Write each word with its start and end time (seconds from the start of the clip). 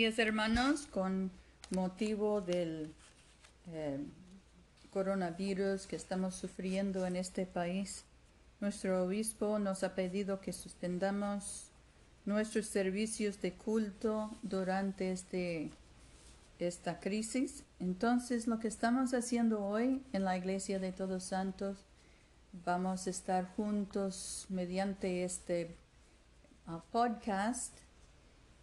días, 0.00 0.18
hermanos. 0.18 0.86
Con 0.86 1.30
motivo 1.68 2.40
del 2.40 2.90
eh, 3.70 3.98
coronavirus 4.90 5.86
que 5.86 5.96
estamos 5.96 6.34
sufriendo 6.36 7.04
en 7.04 7.16
este 7.16 7.44
país, 7.44 8.06
nuestro 8.60 9.04
obispo 9.04 9.58
nos 9.58 9.82
ha 9.84 9.94
pedido 9.94 10.40
que 10.40 10.54
suspendamos 10.54 11.66
nuestros 12.24 12.64
servicios 12.64 13.42
de 13.42 13.52
culto 13.52 14.30
durante 14.42 15.12
este, 15.12 15.70
esta 16.58 16.98
crisis. 16.98 17.64
Entonces, 17.78 18.46
lo 18.46 18.58
que 18.58 18.68
estamos 18.68 19.12
haciendo 19.12 19.62
hoy 19.62 20.02
en 20.14 20.24
la 20.24 20.38
Iglesia 20.38 20.78
de 20.78 20.92
Todos 20.92 21.24
Santos, 21.24 21.76
vamos 22.64 23.06
a 23.06 23.10
estar 23.10 23.54
juntos 23.54 24.46
mediante 24.48 25.24
este 25.24 25.76
uh, 26.68 26.80
podcast 26.90 27.74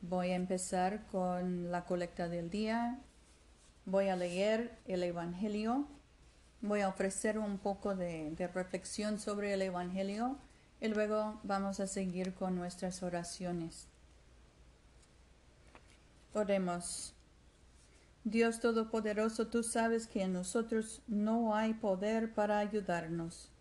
Voy 0.09 0.29
a 0.29 0.35
empezar 0.35 1.05
con 1.07 1.69
la 1.69 1.83
colecta 1.83 2.29
del 2.29 2.49
día. 2.49 2.97
Voy 3.83 4.07
a 4.07 4.15
leer 4.15 4.79
el 4.85 5.03
Evangelio. 5.03 5.85
Voy 6.61 6.79
a 6.79 6.87
ofrecer 6.87 7.37
un 7.37 7.57
poco 7.57 7.93
de, 7.93 8.33
reflexión 8.53 9.19
sobre 9.19 9.53
el 9.53 9.61
Evangelio 9.61 10.37
y 10.79 10.87
luego 10.87 11.41
vamos 11.43 11.81
a 11.81 11.87
seguir 11.87 12.33
con 12.35 12.55
nuestras 12.55 13.03
oraciones. 13.03 13.89
Oremos. 16.33 17.13
Dios 18.23 18.61
Todopoderoso, 18.61 19.47
tú 19.47 19.61
sabes 19.61 20.07
que 20.07 20.21
en 20.21 20.31
nosotros 20.31 21.01
no 21.07 21.53
hay 21.53 21.73
poder 21.73 22.33
para 22.33 22.59
ayudarnos. 22.59 23.51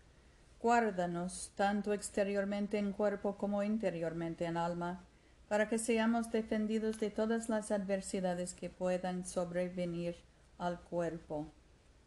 Guárdanos 0.61 1.51
tanto 1.55 1.91
exteriormente 1.91 2.77
en 2.77 2.93
cuerpo 2.93 3.35
como 3.35 3.63
interiormente 3.63 4.45
en 4.45 4.55
alma 4.55 5.03
para 5.47 5.69
que 5.69 5.77
seamos 5.77 6.31
defendidos 6.31 6.99
de 6.99 7.09
todas 7.09 7.47
las 7.47 7.71
adversidades 7.71 8.53
que 8.53 8.69
puedan 8.69 9.25
sobrevenir 9.25 10.15
al 10.57 10.79
cuerpo 10.81 11.47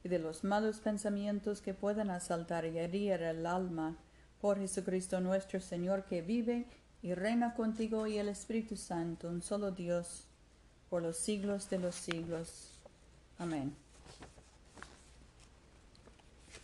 y 0.05 0.09
de 0.09 0.19
los 0.19 0.45
malos 0.45 0.81
pensamientos 0.81 1.63
que 1.63 1.75
puedan 1.75 2.11
asaltar 2.11 2.67
y 2.67 2.79
herir 2.79 3.23
el 3.23 3.47
alma, 3.47 3.97
por 4.41 4.59
Jesucristo 4.59 5.21
nuestro 5.21 5.61
Señor, 5.61 6.05
que 6.05 6.23
vive 6.23 6.67
y 7.03 7.15
reina 7.15 7.55
contigo 7.55 8.07
y 8.07 8.19
el 8.19 8.29
Espíritu 8.29 8.77
Santo, 8.77 9.29
un 9.29 9.43
solo 9.43 9.71
Dios, 9.71 10.25
por 10.89 11.03
los 11.03 11.17
siglos 11.17 11.69
de 11.69 11.79
los 11.79 11.95
siglos. 11.95 12.73
Amén. 13.39 13.75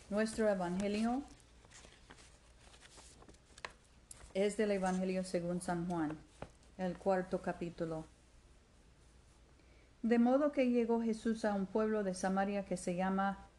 Nuestro 0.09 0.49
Evangelio 0.49 1.21
es 4.33 4.57
del 4.57 4.71
Evangelio 4.71 5.23
según 5.23 5.61
San 5.61 5.87
Juan 5.87 6.26
el 6.77 6.97
cuarto 6.97 7.41
capítulo. 7.41 8.05
De 10.03 10.19
modo 10.19 10.51
que 10.51 10.69
llegó 10.69 11.01
Jesús 11.01 11.43
a 11.43 11.53
un 11.53 11.65
pueblo 11.65 12.03
de 12.03 12.13
Samaria 12.13 12.65
que 12.65 12.77
se 12.77 12.95
llama 12.95 13.49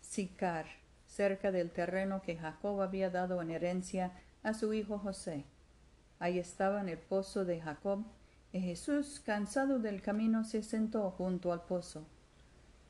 Sicar, 0.00 0.66
cerca 1.06 1.52
del 1.52 1.70
terreno 1.70 2.20
que 2.20 2.36
Jacob 2.36 2.82
había 2.82 3.10
dado 3.10 3.40
en 3.40 3.50
herencia 3.50 4.12
a 4.42 4.54
su 4.54 4.74
hijo 4.74 4.98
José. 4.98 5.44
Ahí 6.18 6.38
estaba 6.38 6.80
en 6.80 6.88
el 6.88 6.98
pozo 6.98 7.44
de 7.44 7.60
Jacob, 7.60 8.04
y 8.52 8.60
Jesús, 8.60 9.20
cansado 9.20 9.78
del 9.78 10.02
camino, 10.02 10.44
se 10.44 10.62
sentó 10.62 11.10
junto 11.10 11.52
al 11.52 11.62
pozo. 11.62 12.06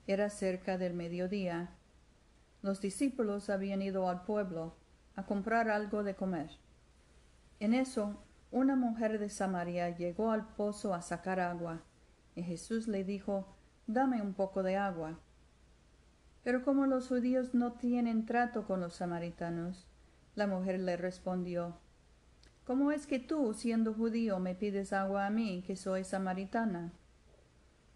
Era 0.07 0.29
cerca 0.29 0.77
del 0.77 0.93
mediodía. 0.93 1.71
Los 2.63 2.81
discípulos 2.81 3.49
habían 3.49 3.81
ido 3.81 4.09
al 4.09 4.25
pueblo 4.25 4.75
a 5.17 5.25
comprar 5.25 5.69
algo 5.69 6.03
de 6.03 6.15
comer. 6.15 6.51
En 7.61 7.73
eso 7.73 8.19
una 8.55 8.77
mujer 8.77 9.19
de 9.19 9.31
Samaria 9.31 9.97
llegó 9.97 10.31
al 10.31 10.47
pozo 10.55 10.95
a 10.95 11.03
sacar 11.03 11.41
agua, 11.41 11.83
y 12.37 12.45
Jesús 12.45 12.87
le 12.87 13.03
dijo, 13.03 13.49
Dame 13.89 14.23
un 14.23 14.33
poco 14.33 14.63
de 14.63 14.77
agua. 14.77 15.19
Pero 16.45 16.65
como 16.65 16.87
los 16.87 17.09
judíos 17.09 17.53
no 17.53 17.73
tienen 17.73 18.27
trato 18.27 18.65
con 18.65 18.81
los 18.81 18.95
samaritanos, 18.95 19.89
la 20.37 20.47
mujer 20.47 20.79
le 20.79 20.97
respondió, 20.97 21.79
¿Cómo 22.65 22.93
es 22.93 23.09
que 23.09 23.19
tú, 23.19 23.55
siendo 23.55 23.93
judío, 23.93 24.39
me 24.39 24.55
pides 24.55 24.93
agua 24.93 25.27
a 25.27 25.31
mí, 25.31 25.65
que 25.67 25.75
soy 25.75 26.05
samaritana? 26.05 26.93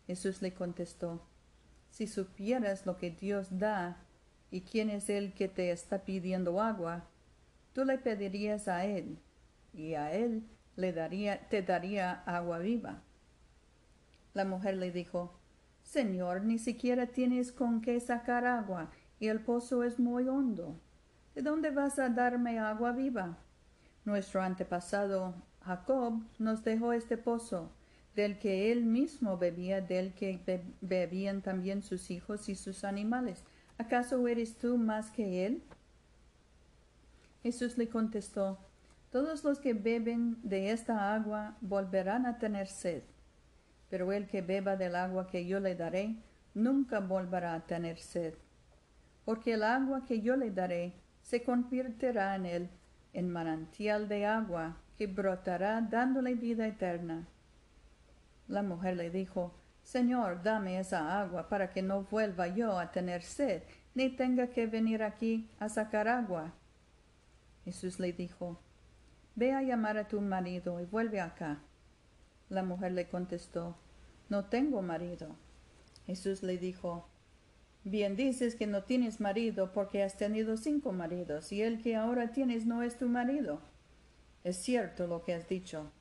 Jesús 0.09 0.43
le 0.43 0.54
contestó, 0.54 1.25
Si 1.91 2.09
supieras 2.09 2.84
lo 2.84 2.97
que 2.97 3.12
Dios 3.12 3.60
da 3.60 3.99
y 4.50 4.62
quién 4.62 4.91
es 4.91 5.09
el 5.09 5.34
que 5.34 5.47
te 5.47 5.71
está 5.71 6.00
pidiendo 6.00 6.60
agua, 6.60 7.04
tú 7.72 7.84
le 7.84 7.97
pedirías 7.97 8.66
a 8.66 8.84
él 8.84 9.21
y 9.73 9.95
a 9.95 10.12
él 10.12 10.45
le 10.77 10.93
daría, 10.93 11.49
te 11.49 11.62
daría 11.62 12.23
agua 12.25 12.59
viva. 12.59 13.03
La 14.34 14.45
mujer 14.45 14.77
le 14.77 14.93
dijo, 14.93 15.34
Señor, 15.83 16.45
ni 16.45 16.59
siquiera 16.59 17.06
tienes 17.06 17.51
con 17.51 17.81
qué 17.81 17.99
sacar 18.01 18.45
agua, 18.47 18.91
y 19.19 19.28
el 19.28 19.41
pozo 19.41 19.83
es 19.83 19.99
muy 19.99 20.28
hondo. 20.28 20.78
¿De 21.34 21.43
dónde 21.43 21.71
vas 21.71 21.99
a 21.99 22.09
darme 22.09 22.59
agua 22.59 22.93
viva? 22.93 23.39
Nuestro 24.05 24.43
antepasado 24.43 25.34
Jacob 25.62 26.23
nos 26.39 26.65
dejó 26.65 26.93
este 26.93 27.17
pozo, 27.17 27.71
del 28.15 28.39
que 28.39 28.73
él 28.73 28.84
mismo 28.84 29.39
bebía, 29.39 29.81
del 29.81 30.12
que 30.15 30.41
bebían 30.81 31.43
también 31.43 31.83
sus 31.83 32.11
hijos 32.11 32.49
y 32.49 32.55
sus 32.55 32.84
animales. 32.84 33.45
¿Acaso 33.78 34.27
eres 34.27 34.57
tú 34.57 34.77
más 34.77 35.11
que 35.11 35.47
él? 35.47 35.62
Jesús 37.43 37.78
le 37.78 37.89
contestó, 37.89 38.59
todos 39.11 39.45
los 39.45 39.59
que 39.59 39.73
beben 39.73 40.39
de 40.43 40.71
esta 40.71 41.15
agua 41.15 41.57
volverán 41.61 42.27
a 42.27 42.39
tener 42.39 42.67
sed, 42.67 43.03
pero 43.89 44.13
el 44.13 44.27
que 44.27 44.43
beba 44.43 44.77
del 44.77 44.97
agua 44.97 45.27
que 45.27 45.47
yo 45.47 45.61
le 45.61 45.75
daré 45.75 46.17
nunca 46.55 47.01
volverá 47.01 47.55
a 47.55 47.67
tener 47.67 47.99
sed, 47.99 48.35
porque 49.25 49.55
el 49.55 49.63
agua 49.63 50.05
que 50.05 50.21
yo 50.21 50.37
le 50.37 50.51
daré 50.51 50.95
se 51.23 51.43
convertirá 51.43 52.35
en 52.37 52.47
él 52.47 52.71
en 53.13 53.31
manantial 53.31 54.09
de 54.09 54.27
agua 54.27 54.77
que 54.97 55.07
brotará 55.07 55.81
dándole 55.81 56.35
vida 56.35 56.67
eterna. 56.67 57.27
La 58.47 58.63
mujer 58.63 58.97
le 58.97 59.11
dijo, 59.11 59.55
Señor, 59.83 60.43
dame 60.43 60.79
esa 60.79 61.21
agua 61.21 61.49
para 61.49 61.71
que 61.71 61.83
no 61.83 62.03
vuelva 62.03 62.49
yo 62.49 62.79
a 62.79 62.93
tener 62.93 63.23
sed, 63.23 63.63
ni 63.95 64.11
tenga 64.11 64.49
que 64.49 64.67
venir 64.67 65.03
aquí 65.03 65.51
a 65.59 65.69
sacar 65.69 66.09
agua. 66.09 66.53
Jesús 67.65 67.99
le 67.99 68.13
dijo, 68.13 68.61
Ve 69.38 69.53
a 69.53 69.62
llamar 69.62 69.99
a 69.99 70.09
tu 70.09 70.21
marido 70.21 70.81
y 70.81 70.84
vuelve 70.84 71.21
acá. 71.21 71.62
La 72.49 72.65
mujer 72.65 72.91
le 72.91 73.06
contestó, 73.06 73.76
No 74.28 74.47
tengo 74.47 74.82
marido. 74.82 75.37
Jesús 76.06 76.43
le 76.43 76.59
dijo, 76.59 77.09
Bien 77.84 78.16
dices 78.16 78.56
que 78.56 78.66
no 78.66 78.82
tienes 78.82 79.21
marido 79.21 79.72
porque 79.72 80.03
has 80.03 80.16
tenido 80.16 80.56
cinco 80.56 80.91
maridos 80.91 81.53
y 81.53 81.62
el 81.62 81.81
que 81.81 81.94
ahora 81.94 82.32
tienes 82.32 82.66
no 82.66 82.82
es 82.82 82.98
tu 82.98 83.09
marido. 83.09 83.60
Es 84.43 84.56
cierto 84.56 85.06
lo 85.06 85.22
que 85.22 85.34
has 85.34 85.48
dicho. 85.48 85.93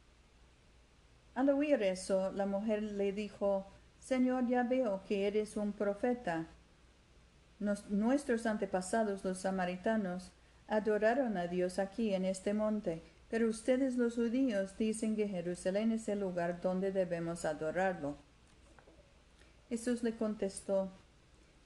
Al 1.36 1.50
oír 1.50 1.84
eso, 1.84 2.32
la 2.32 2.48
mujer 2.48 2.82
le 2.82 3.12
dijo, 3.12 3.68
Señor, 4.00 4.48
ya 4.48 4.64
veo 4.64 5.04
que 5.08 5.28
eres 5.28 5.58
un 5.58 5.74
profeta. 5.74 6.48
nuestros 7.60 8.48
antepasados, 8.48 9.24
los 9.24 9.38
samaritanos, 9.38 10.32
adoraron 10.68 11.38
a 11.38 11.46
Dios 11.46 11.78
aquí 11.78 12.16
en 12.16 12.26
este 12.26 12.56
monte 12.56 13.04
pero 13.30 13.50
ustedes 13.50 13.98
los 13.98 14.16
judíos 14.16 14.78
dicen 14.78 15.16
que 15.16 15.28
Jerusalén 15.28 15.92
es 15.92 16.08
el 16.08 16.20
lugar 16.20 16.62
donde 16.62 16.92
debemos 16.92 17.46
adorarlo. 17.46 18.18
Jesús 19.70 20.04
le 20.04 20.16
contestó, 20.16 20.92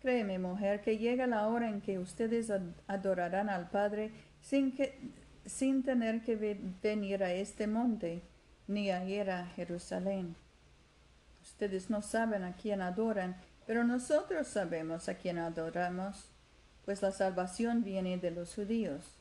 Créeme, 0.01 0.39
mujer, 0.39 0.81
que 0.81 0.97
llega 0.97 1.27
la 1.27 1.47
hora 1.47 1.69
en 1.69 1.79
que 1.81 1.99
ustedes 1.99 2.51
adorarán 2.87 3.49
al 3.49 3.69
Padre 3.69 4.11
sin, 4.41 4.75
que, 4.75 4.97
sin 5.45 5.83
tener 5.83 6.23
que 6.23 6.35
venir 6.81 7.23
a 7.23 7.31
este 7.33 7.67
monte, 7.67 8.23
ni 8.67 8.89
a 8.89 9.05
ir 9.05 9.29
a 9.29 9.45
Jerusalén. 9.45 10.35
Ustedes 11.43 11.91
no 11.91 12.01
saben 12.01 12.43
a 12.43 12.55
quién 12.55 12.81
adoran, 12.81 13.35
pero 13.67 13.83
nosotros 13.83 14.47
sabemos 14.47 15.07
a 15.07 15.15
quién 15.15 15.37
adoramos, 15.37 16.31
pues 16.83 17.03
la 17.03 17.11
salvación 17.11 17.83
viene 17.83 18.17
de 18.17 18.31
los 18.31 18.55
judíos. 18.55 19.20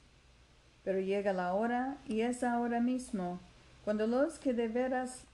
Pero 0.85 1.01
llega 1.01 1.33
la 1.33 1.55
hora, 1.55 1.99
y 2.07 2.23
es 2.23 2.43
ahora 2.43 2.81
mismo, 2.81 3.41
cuando 3.85 4.07
los 4.07 4.39
que 4.39 4.55
de 4.55 4.69
veras 4.69 5.25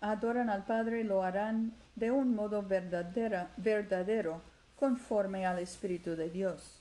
adoran 0.00 0.50
al 0.50 0.64
Padre 0.64 1.04
lo 1.04 1.22
harán 1.22 1.72
de 1.94 2.10
un 2.10 2.34
modo 2.34 2.62
verdadero, 2.62 3.46
verdadero 3.56 4.40
conforme 4.78 5.46
al 5.46 5.60
Espíritu 5.60 6.16
de 6.16 6.28
Dios. 6.28 6.80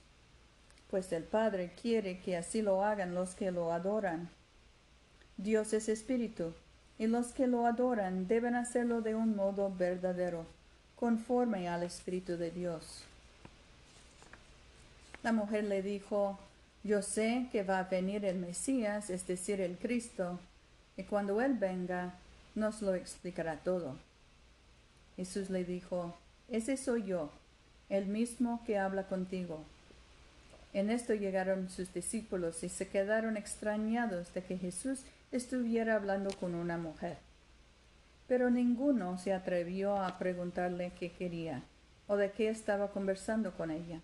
Pues 0.89 1.11
el 1.13 1.23
Padre 1.23 1.71
quiere 1.79 2.19
que 2.19 2.35
así 2.35 2.61
lo 2.61 2.83
hagan 2.83 3.13
los 3.13 3.35
que 3.35 3.51
lo 3.51 3.71
adoran. 3.71 4.29
Dios 5.37 5.71
es 5.73 5.87
Espíritu, 5.87 6.53
y 6.97 7.07
los 7.07 7.27
que 7.27 7.47
lo 7.47 7.65
adoran 7.65 8.27
deben 8.27 8.55
hacerlo 8.55 9.01
de 9.01 9.15
un 9.15 9.35
modo 9.35 9.73
verdadero, 9.73 10.45
conforme 10.95 11.69
al 11.69 11.83
Espíritu 11.83 12.37
de 12.37 12.51
Dios. 12.51 13.03
La 15.23 15.31
mujer 15.31 15.65
le 15.65 15.81
dijo, 15.83 16.39
yo 16.83 17.01
sé 17.01 17.47
que 17.51 17.63
va 17.63 17.79
a 17.79 17.83
venir 17.83 18.25
el 18.25 18.37
Mesías, 18.37 19.09
es 19.09 19.27
decir, 19.27 19.61
el 19.61 19.77
Cristo, 19.77 20.39
y 20.97 21.03
cuando 21.03 21.41
Él 21.41 21.53
venga, 21.53 22.15
nos 22.55 22.81
lo 22.81 22.95
explicará 22.95 23.57
todo. 23.57 23.97
Jesús 25.15 25.49
le 25.49 25.63
dijo, 25.63 26.17
Ese 26.49 26.77
soy 26.77 27.03
yo, 27.03 27.29
el 27.89 28.07
mismo 28.07 28.63
que 28.65 28.79
habla 28.79 29.07
contigo. 29.07 29.63
En 30.73 30.89
esto 30.89 31.13
llegaron 31.13 31.69
sus 31.69 31.93
discípulos 31.93 32.63
y 32.63 32.69
se 32.69 32.87
quedaron 32.87 33.37
extrañados 33.37 34.33
de 34.33 34.43
que 34.43 34.57
Jesús 34.57 35.01
estuviera 35.31 35.95
hablando 35.95 36.31
con 36.39 36.55
una 36.55 36.77
mujer. 36.77 37.17
Pero 38.27 38.49
ninguno 38.49 39.17
se 39.17 39.33
atrevió 39.33 39.97
a 39.97 40.17
preguntarle 40.17 40.93
qué 40.97 41.11
quería 41.11 41.63
o 42.07 42.15
de 42.15 42.31
qué 42.31 42.49
estaba 42.49 42.91
conversando 42.91 43.51
con 43.51 43.69
ella. 43.71 43.99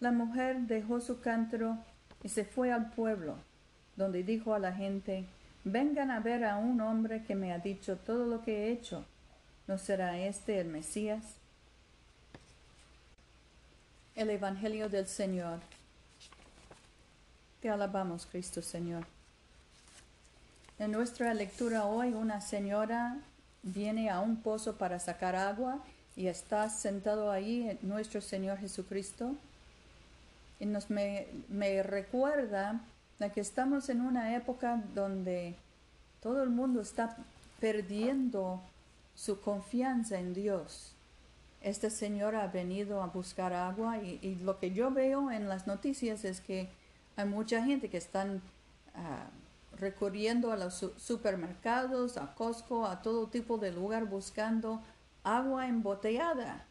La 0.00 0.12
mujer 0.12 0.60
dejó 0.60 1.00
su 1.00 1.20
cántaro 1.20 1.78
y 2.22 2.28
se 2.28 2.44
fue 2.44 2.72
al 2.72 2.90
pueblo, 2.90 3.36
donde 3.96 4.22
dijo 4.22 4.54
a 4.54 4.58
la 4.58 4.72
gente, 4.72 5.24
vengan 5.64 6.10
a 6.10 6.20
ver 6.20 6.44
a 6.44 6.56
un 6.56 6.80
hombre 6.80 7.24
que 7.24 7.34
me 7.34 7.52
ha 7.52 7.58
dicho 7.58 7.96
todo 7.96 8.26
lo 8.26 8.42
que 8.42 8.66
he 8.66 8.72
hecho. 8.72 9.04
¿No 9.66 9.76
será 9.76 10.18
este 10.18 10.60
el 10.60 10.68
Mesías? 10.68 11.22
El 14.14 14.30
Evangelio 14.30 14.88
del 14.88 15.06
Señor. 15.06 15.60
Te 17.60 17.68
alabamos, 17.68 18.26
Cristo 18.26 18.62
Señor. 18.62 19.04
En 20.78 20.92
nuestra 20.92 21.34
lectura 21.34 21.86
hoy, 21.86 22.14
una 22.14 22.40
señora 22.40 23.18
viene 23.64 24.10
a 24.10 24.20
un 24.20 24.36
pozo 24.36 24.76
para 24.76 25.00
sacar 25.00 25.34
agua 25.34 25.82
y 26.16 26.28
está 26.28 26.70
sentado 26.70 27.32
ahí 27.32 27.78
nuestro 27.82 28.20
Señor 28.20 28.58
Jesucristo. 28.58 29.34
Y 30.60 30.66
nos 30.66 30.90
me, 30.90 31.28
me 31.48 31.82
recuerda 31.82 32.80
de 33.18 33.30
que 33.32 33.40
estamos 33.40 33.88
en 33.88 34.00
una 34.00 34.34
época 34.34 34.82
donde 34.94 35.56
todo 36.20 36.42
el 36.42 36.50
mundo 36.50 36.80
está 36.80 37.16
perdiendo 37.60 38.60
su 39.14 39.40
confianza 39.40 40.18
en 40.18 40.34
Dios. 40.34 40.92
Esta 41.60 41.90
señora 41.90 42.44
ha 42.44 42.46
venido 42.46 43.02
a 43.02 43.06
buscar 43.06 43.52
agua 43.52 43.98
y, 43.98 44.36
lo 44.42 44.58
que 44.58 44.70
yo 44.70 44.92
veo 44.92 45.30
en 45.30 45.48
las 45.48 45.66
noticias 45.66 46.24
es 46.24 46.40
que 46.40 46.68
hay 47.16 47.24
mucha 47.26 47.64
gente 47.64 47.90
que 47.90 47.96
están 47.96 48.40
ah, 48.94 49.26
recurriendo 49.76 50.52
a 50.52 50.56
los 50.56 50.86
supermercados, 50.96 52.16
a 52.16 52.34
Costco, 52.34 52.86
a 52.86 53.02
todo 53.02 53.26
tipo 53.26 53.58
de 53.58 53.72
lugar 53.72 54.04
buscando 54.04 54.80
agua 55.24 55.66
embotellada. 55.66 56.64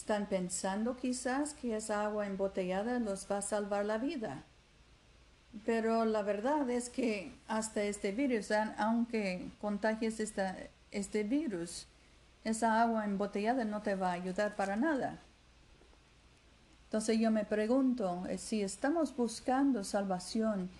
Están 0.00 0.30
pensando 0.30 0.96
quizás 0.96 1.52
que 1.52 1.76
esa 1.76 2.06
agua 2.06 2.26
embotellada 2.26 2.98
los 2.98 3.26
va 3.30 3.36
a 3.36 3.42
salvar 3.42 3.84
la 3.84 3.98
vida. 3.98 4.44
Pero 5.66 6.06
la 6.06 6.22
verdad 6.22 6.70
es 6.70 6.88
que 6.88 7.34
hasta 7.46 7.82
este 7.82 8.10
virus, 8.10 8.50
aunque 8.78 9.50
contagies 9.60 10.18
este 10.90 11.22
virus, 11.24 11.86
esa 12.44 12.80
agua 12.80 13.04
embotellada 13.04 13.66
no 13.66 13.82
te 13.82 13.94
va 13.94 14.08
a 14.08 14.14
ayudar 14.14 14.56
para 14.56 14.74
nada. 14.74 15.18
Entonces 16.84 17.18
yo 17.18 17.30
me 17.30 17.44
pregunto, 17.44 18.24
eh, 18.26 18.38
si 18.38 18.62
estamos 18.62 19.14
buscando 19.14 19.84
salvación 19.84 20.70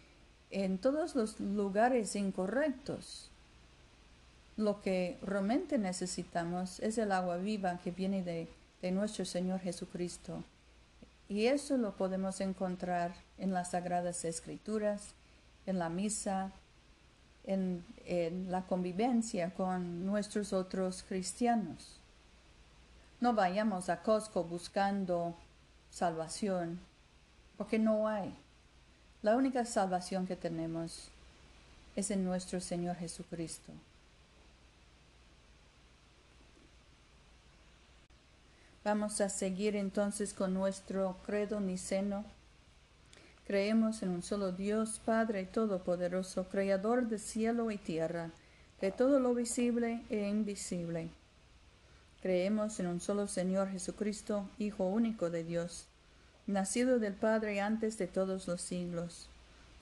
en 0.50 0.78
todos 0.78 1.14
los 1.14 1.38
lugares 1.40 2.16
incorrectos. 2.16 3.30
Lo 4.56 4.80
que 4.80 5.18
realmente 5.20 5.76
necesitamos 5.76 6.80
es 6.80 6.96
el 6.96 7.12
agua 7.12 7.36
viva 7.36 7.78
que 7.84 7.90
viene 7.90 8.22
de, 8.22 8.48
nuestro 8.82 9.24
Señor 9.24 9.60
Jesucristo. 9.60 10.42
Y 11.28 11.46
eso 11.46 11.76
lo 11.76 11.96
podemos 11.96 12.40
encontrar 12.40 13.14
en 13.38 13.52
las 13.52 13.70
Sagradas 13.72 14.24
Escrituras, 14.24 15.14
en 15.66 15.78
la 15.78 15.88
misa, 15.88 16.50
en, 17.44 17.84
en, 18.06 18.50
la 18.50 18.62
convivencia 18.62 19.52
con 19.54 20.06
nuestros 20.06 20.52
otros 20.52 21.04
cristianos. 21.06 22.00
No 23.20 23.34
vayamos 23.34 23.88
a 23.90 24.02
Costco 24.02 24.44
buscando 24.44 25.36
salvación, 25.90 26.80
porque 27.58 27.78
no 27.78 28.08
hay. 28.08 28.34
La 29.22 29.36
única 29.36 29.64
salvación 29.66 30.26
que 30.26 30.36
tenemos 30.36 31.10
es 31.94 32.10
en 32.10 32.24
nuestro 32.24 32.60
Señor 32.60 32.96
Jesucristo. 32.96 33.72
Vamos 38.84 39.20
a 39.20 39.28
seguir 39.28 39.76
entonces 39.76 40.32
con 40.32 40.54
nuestro 40.54 41.16
credo 41.24 41.60
niceno. 41.60 42.24
Creemos 43.46 44.02
en 44.02 44.10
un 44.10 44.22
solo 44.22 44.52
Dios, 44.52 45.00
Padre 45.04 45.44
Todopoderoso, 45.44 46.48
Creador 46.48 47.08
de 47.08 47.18
cielo 47.18 47.70
y 47.70 47.76
tierra, 47.76 48.30
de 48.80 48.90
todo 48.90 49.20
lo 49.20 49.34
visible 49.34 50.02
e 50.08 50.28
invisible. 50.28 51.10
Creemos 52.22 52.80
en 52.80 52.86
un 52.86 53.00
solo 53.00 53.26
Señor 53.26 53.70
Jesucristo, 53.70 54.48
Hijo 54.58 54.86
único 54.86 55.30
de 55.30 55.44
Dios 55.44 55.86
nacido 56.50 56.98
del 56.98 57.14
Padre 57.14 57.60
antes 57.60 57.96
de 57.98 58.06
todos 58.06 58.46
los 58.46 58.60
siglos, 58.60 59.28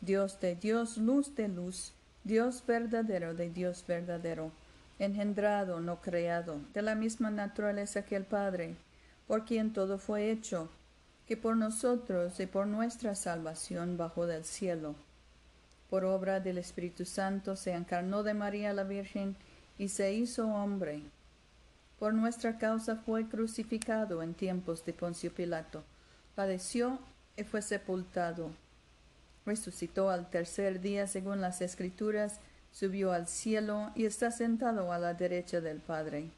Dios 0.01 0.39
de 0.41 0.55
Dios, 0.55 0.99
luz 0.99 1.35
de 1.35 1.49
luz, 1.49 1.93
Dios 2.25 2.63
verdadero 2.67 3.35
de 3.35 3.51
Dios 3.51 3.85
verdadero, 3.87 4.53
engendrado, 4.99 5.81
no 5.81 6.01
creado, 6.01 6.61
de 6.75 6.83
la 6.83 6.95
misma 6.95 7.31
naturaleza 7.31 8.05
que 8.05 8.17
el 8.17 8.25
Padre, 8.25 8.77
por 9.29 9.45
quien 9.45 9.73
todo 9.73 9.99
fue 9.99 10.33
hecho, 10.33 10.69
que 11.29 11.37
por 11.37 11.57
nosotros 11.57 12.41
y 12.41 12.47
por 12.47 12.67
nuestra 12.67 13.15
salvación 13.15 13.97
bajó 13.97 14.27
del 14.27 14.45
cielo. 14.45 14.97
Por 15.89 16.05
obra 16.05 16.41
del 16.41 16.59
Espíritu 16.59 17.05
Santo 17.05 17.55
se 17.55 17.73
encarnó 17.73 18.25
de 18.25 18.35
María 18.35 18.73
la 18.73 18.83
Virgen 18.83 19.37
y 19.79 19.91
se 19.91 20.13
hizo 20.13 20.49
hombre. 20.49 21.03
Por 22.01 22.13
nuestra 22.13 22.59
causa 22.59 22.97
fue 22.97 23.29
crucificado 23.29 24.25
en 24.25 24.35
tiempos 24.35 24.85
de 24.85 24.93
Poncio 24.93 25.33
Pilato 25.33 25.85
padeció 26.39 27.01
y 27.37 27.43
fue 27.43 27.63
sepultado. 27.63 28.53
Resucitó 29.45 30.09
al 30.09 30.31
tercer 30.31 30.81
día 30.81 31.09
según 31.09 31.41
las 31.41 31.61
Escrituras, 31.61 32.39
subió 32.71 33.11
al 33.11 33.27
cielo 33.27 33.91
y 33.97 34.05
está 34.05 34.31
sentado 34.31 34.93
a 34.93 35.01
la 35.01 35.15
derecha 35.15 35.61
del 35.61 35.81
Padre. 35.81 36.31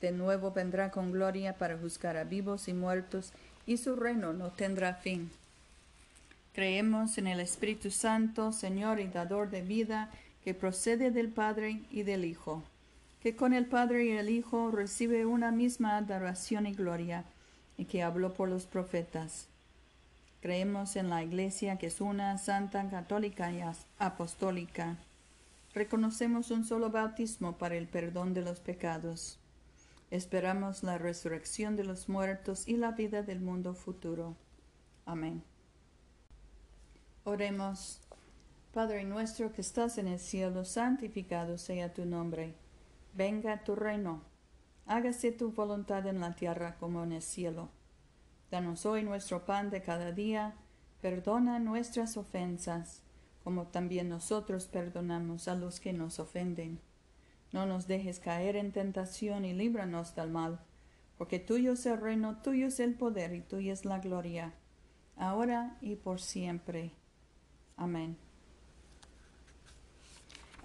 De 0.00 0.12
nuevo 0.12 0.52
vendrá 0.52 0.90
con 0.90 1.10
gloria 1.10 1.56
para 1.56 1.76
juzgar 1.76 2.16
a 2.16 2.24
vivos 2.24 2.68
y 2.68 2.74
muertos, 2.74 3.32
y 3.66 3.76
su 3.76 3.96
reino 3.96 4.32
no 4.32 4.50
tendrá 4.50 4.94
fin. 4.94 5.30
Creemos 6.54 7.18
en 7.18 7.26
el 7.26 7.40
Espíritu 7.40 7.90
Santo, 7.90 8.52
Señor 8.52 9.00
y 9.00 9.08
dador 9.08 9.50
de 9.50 9.62
vida, 9.62 10.10
que 10.44 10.54
procede 10.54 11.10
del 11.10 11.28
Padre 11.28 11.82
y 11.90 12.02
del 12.02 12.24
Hijo, 12.24 12.62
que 13.22 13.36
con 13.36 13.52
el 13.52 13.66
Padre 13.66 14.06
y 14.06 14.10
el 14.10 14.30
Hijo 14.30 14.70
recibe 14.70 15.26
una 15.26 15.50
misma 15.52 15.96
adoración 15.96 16.66
y 16.66 16.74
gloria 16.74 17.24
y 17.76 17.84
que 17.84 18.02
habló 18.02 18.34
por 18.34 18.48
los 18.48 18.66
profetas. 18.66 19.46
Creemos 20.40 20.96
en 20.96 21.10
la 21.10 21.22
Iglesia 21.22 21.76
que 21.76 21.88
es 21.88 22.00
una 22.00 22.38
santa, 22.38 22.88
católica 22.88 23.52
y 23.52 23.60
apostólica. 23.98 24.96
Reconocemos 25.74 26.50
un 26.50 26.64
solo 26.64 26.90
bautismo 26.90 27.56
para 27.56 27.76
el 27.76 27.86
perdón 27.86 28.34
de 28.34 28.42
los 28.42 28.60
pecados. 28.60 29.38
Esperamos 30.10 30.82
la 30.82 30.98
resurrección 30.98 31.76
de 31.76 31.84
los 31.84 32.08
muertos 32.08 32.66
y 32.66 32.76
la 32.76 32.92
vida 32.92 33.22
del 33.22 33.40
mundo 33.40 33.74
futuro. 33.74 34.36
Amén. 35.04 35.42
Oremos. 37.24 38.00
Padre 38.72 39.04
nuestro 39.04 39.52
que 39.52 39.60
estás 39.60 39.98
en 39.98 40.08
el 40.08 40.18
cielo, 40.18 40.64
santificado 40.64 41.58
sea 41.58 41.92
tu 41.92 42.04
nombre. 42.04 42.54
Venga 43.14 43.64
tu 43.64 43.74
reino 43.74 44.22
hágase 44.88 45.32
tu 45.32 45.52
voluntad 45.52 46.06
en 46.06 46.20
la 46.20 46.34
tierra 46.34 46.76
como 46.80 47.04
en 47.04 47.12
el 47.12 47.22
cielo. 47.22 47.68
Danos 48.50 48.86
hoy 48.86 49.04
nuestro 49.04 49.44
pan 49.44 49.68
de 49.68 49.82
cada 49.82 50.12
día, 50.12 50.54
perdona 51.02 51.58
nuestras 51.58 52.16
ofensas, 52.16 53.02
como 53.44 53.66
también 53.66 54.08
nosotros 54.08 54.66
perdonamos 54.66 55.46
a 55.46 55.54
los 55.54 55.78
que 55.78 55.92
nos 55.92 56.18
ofenden. 56.18 56.80
No 57.52 57.66
nos 57.66 57.86
dejes 57.86 58.20
caer 58.20 58.56
en 58.56 58.72
tentación 58.72 59.44
y 59.44 59.54
líbranos 59.54 60.14
del 60.14 60.30
mal, 60.30 60.60
porque 61.16 61.38
tuyo 61.38 61.72
es 61.72 61.86
el 61.86 61.98
reino, 61.98 62.42
tuyo 62.42 62.66
es 62.66 62.80
el 62.80 62.94
poder 62.94 63.34
y 63.34 63.40
tuya 63.40 63.72
es 63.72 63.84
la 63.84 63.98
gloria, 63.98 64.54
ahora 65.16 65.78
y 65.80 65.96
por 65.96 66.20
siempre. 66.20 66.92
Amén. 67.76 68.16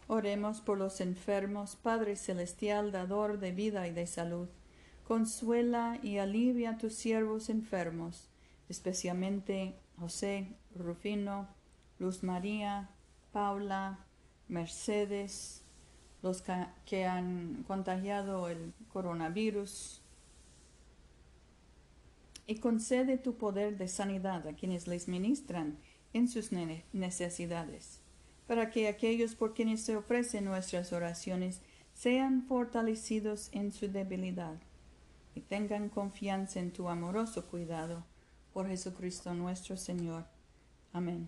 Oremos 0.08 0.62
por 0.62 0.78
los 0.78 1.00
enfermos, 1.00 1.75
Padre 1.75 2.16
Celestial, 2.18 2.92
dador 2.92 3.40
de 3.40 3.52
vida 3.52 3.88
y 3.88 3.92
de 3.92 4.06
salud. 4.06 4.50
Consuela 5.06 5.98
y 6.04 6.18
alivia 6.18 6.72
a 6.72 6.78
tus 6.78 6.94
siervos 6.94 7.50
enfermos, 7.50 8.30
especialmente 8.70 9.75
José, 9.98 10.56
Rufino, 10.75 11.48
Luz 12.00 12.24
María, 12.24 12.90
Paula, 13.32 14.06
Mercedes, 14.48 15.62
los 16.24 16.44
que 16.86 17.06
han 17.06 17.63
contagiado 17.68 18.50
el 18.50 18.74
coronavirus. 18.92 20.01
Y 22.48 22.56
concede 22.56 23.18
tu 23.18 23.36
poder 23.36 23.77
de 23.77 23.88
sanidad 23.88 24.48
a 24.48 24.53
quienes 24.53 24.88
les 24.88 25.08
ministran 25.08 25.77
en 26.13 26.27
sus 26.27 26.51
necesidades 26.92 28.03
para 28.48 28.70
que 28.70 28.88
aquellos 28.88 29.36
por 29.36 29.53
quienes 29.53 29.82
se 29.82 29.96
ofrecen 29.96 30.46
nuestras 30.46 30.94
oraciones 30.94 31.62
sean 31.94 32.46
fortalecidos 32.48 33.50
en 33.51 33.72
su 33.72 33.88
debilidad 33.88 34.58
y 35.36 35.42
tengan 35.42 35.89
confianza 35.89 36.60
en 36.60 36.72
tu 36.72 36.89
amoroso 36.89 37.48
cuidado. 37.48 38.06
Por 38.53 38.68
Jesucristo 38.68 39.34
nuestro 39.34 39.77
Señor. 39.77 40.25
Amén. 40.92 41.27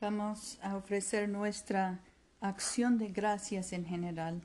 Vamos 0.00 0.58
a 0.62 0.76
ofrecer 0.76 1.28
nuestra 1.28 2.00
acción 2.42 2.98
de 2.98 3.08
gracias 3.08 3.72
en 3.72 3.86
general. 3.86 4.42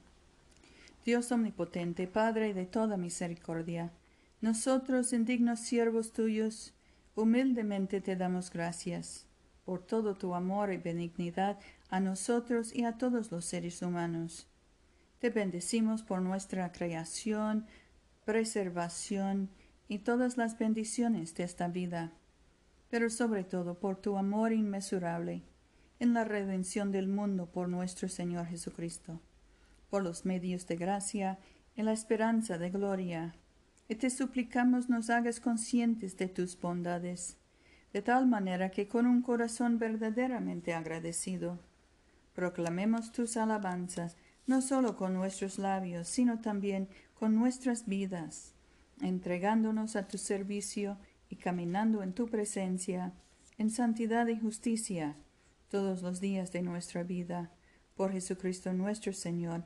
Dios 1.04 1.32
omnipotente, 1.32 2.08
Padre 2.08 2.54
de 2.54 2.66
toda 2.66 2.96
misericordia, 2.96 3.92
nosotros, 4.40 5.14
indignos 5.14 5.62
siervos 5.62 6.14
tuyos, 6.14 6.76
humildemente 7.16 8.00
te 8.00 8.16
damos 8.16 8.52
gracias 8.52 9.26
por 9.66 9.82
todo 9.84 10.14
tu 10.14 10.36
amor 10.36 10.72
y 10.72 10.78
benignidad 10.78 11.60
a 11.90 12.00
nosotros 12.00 12.74
y 12.74 12.84
a 12.84 13.00
todos 13.00 13.32
los 13.32 13.46
seres 13.46 13.82
humanos. 13.82 14.48
Te 15.18 15.32
bendecimos 15.32 16.04
por 16.04 16.22
nuestra 16.22 16.72
creación, 16.72 17.66
preservación 18.26 19.50
y 19.88 20.00
todas 20.00 20.38
las 20.38 20.60
bendiciones 20.60 21.34
de 21.34 21.46
esta 21.46 21.68
vida, 21.68 22.12
pero 22.92 23.10
sobre 23.10 23.44
todo 23.44 23.80
por 23.80 23.96
tu 23.96 24.18
amor 24.18 24.54
inmesurable 24.54 25.42
en 26.00 26.14
la 26.14 26.24
redención 26.24 26.92
del 26.92 27.08
mundo 27.08 27.48
por 27.48 27.70
nuestro 27.70 28.10
Señor 28.10 28.48
Jesucristo, 28.48 29.22
por 29.90 30.04
los 30.04 30.26
medios 30.26 30.68
de 30.68 30.76
gracia 30.76 31.40
y 31.76 31.84
la 31.84 31.94
esperanza 31.94 32.58
de 32.58 32.70
gloria 32.70 33.34
y 33.90 33.96
te 33.96 34.10
suplicamos 34.10 34.90
nos 34.90 35.10
hagas 35.10 35.40
conscientes 35.40 36.18
de 36.18 36.28
tus 36.28 36.60
bondades, 36.60 37.38
de 37.94 38.02
tal 38.02 38.28
manera 38.28 38.70
que 38.70 38.88
con 38.88 39.06
un 39.06 39.22
corazón 39.22 39.80
verdaderamente 39.80 40.74
agradecido, 40.74 41.60
proclamemos 42.36 43.12
tus 43.12 43.38
alabanzas, 43.38 44.18
no 44.46 44.62
solo 44.62 44.96
con 44.96 45.14
nuestros 45.14 45.58
labios, 45.58 46.08
sino 46.08 46.40
también 46.40 46.90
con 47.14 47.36
nuestras 47.36 47.88
vidas, 47.88 48.54
entregándonos 49.02 49.96
a 49.96 50.08
tu 50.08 50.18
servicio 50.18 50.98
y 51.30 51.38
caminando 51.38 52.04
en 52.04 52.14
tu 52.14 52.28
presencia, 52.28 53.14
en 53.58 53.70
santidad 53.70 54.28
y 54.28 54.38
justicia, 54.38 55.16
todos 55.70 56.02
los 56.02 56.20
días 56.20 56.52
de 56.52 56.62
nuestra 56.62 57.04
vida, 57.04 57.52
por 57.96 58.12
Jesucristo 58.12 58.74
nuestro 58.74 59.14
Señor, 59.14 59.64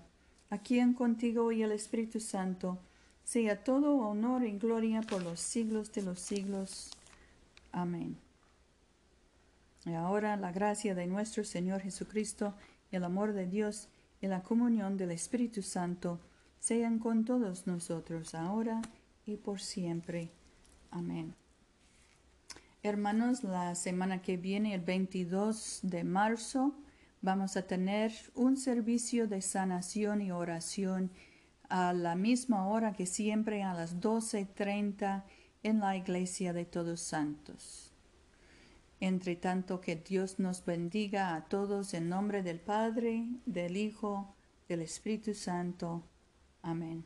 a 0.50 0.58
quien 0.58 0.94
contigo 0.94 1.52
y 1.52 1.64
el 1.64 1.72
Espíritu 1.72 2.20
Santo, 2.20 2.80
sea 3.24 3.64
todo 3.64 3.98
honor 3.98 4.46
y 4.46 4.58
gloria 4.58 5.02
por 5.02 5.24
los 5.24 5.40
siglos 5.40 5.92
de 5.94 6.02
los 6.02 6.20
siglos. 6.20 6.92
Amén. 7.72 8.18
Y 9.86 9.94
ahora 9.94 10.38
la 10.38 10.52
gracia 10.52 10.96
de 10.96 11.08
nuestro 11.08 11.44
Señor 11.44 11.82
Jesucristo, 11.82 12.54
el 12.92 13.04
amor 13.04 13.34
de 13.34 13.48
Dios 13.48 13.88
y 14.22 14.28
la 14.28 14.44
comunión 14.44 14.98
del 14.98 15.12
Espíritu 15.12 15.62
Santo 15.62 16.20
sean 16.60 17.00
con 17.00 17.26
todos 17.26 17.66
nosotros 17.66 18.36
ahora 18.36 18.82
y 19.26 19.38
por 19.38 19.60
siempre. 19.60 20.30
Amén. 20.92 21.41
Hermanos, 22.84 23.44
la 23.44 23.76
semana 23.76 24.24
que 24.24 24.38
viene, 24.38 24.74
el 24.74 24.82
22 24.82 25.82
de 25.84 26.04
marzo, 26.04 26.74
vamos 27.22 27.56
a 27.56 27.68
tener 27.68 28.12
un 28.34 28.58
servicio 28.58 29.28
de 29.28 29.42
sanación 29.44 30.20
y 30.20 30.32
oración 30.32 31.12
a 31.70 31.94
la 31.94 32.16
misma 32.16 32.68
hora 32.68 32.94
que 32.94 33.06
siempre 33.06 33.62
a 33.62 33.76
las 33.76 34.02
12.30 34.02 35.24
en 35.62 35.80
la 35.80 35.96
iglesia 35.96 36.54
de 36.54 36.66
Todos 36.66 37.02
Santos. 37.02 37.94
Entre 39.00 39.36
tanto 39.36 39.80
que 39.80 39.96
Dios 39.96 40.40
nos 40.40 40.66
bendiga 40.66 41.36
a 41.36 41.46
todos 41.46 41.94
en 41.94 42.10
nombre 42.10 42.42
del 42.42 42.60
Padre, 42.60 43.28
del 43.46 43.78
Hijo, 43.78 44.34
del 44.68 44.82
Espíritu 44.82 45.36
Santo. 45.36 46.04
Amén. 46.64 47.06